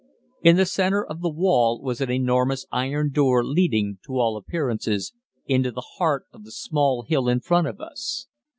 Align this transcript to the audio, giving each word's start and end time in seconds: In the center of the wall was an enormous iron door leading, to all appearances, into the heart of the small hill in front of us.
In 0.41 0.55
the 0.55 0.65
center 0.65 1.05
of 1.05 1.21
the 1.21 1.29
wall 1.29 1.79
was 1.79 2.01
an 2.01 2.09
enormous 2.09 2.65
iron 2.71 3.11
door 3.11 3.45
leading, 3.45 3.99
to 4.07 4.13
all 4.13 4.35
appearances, 4.35 5.13
into 5.45 5.71
the 5.71 5.85
heart 5.99 6.25
of 6.33 6.43
the 6.43 6.51
small 6.51 7.03
hill 7.03 7.29
in 7.29 7.39
front 7.39 7.67
of 7.67 7.79
us. 7.79 8.25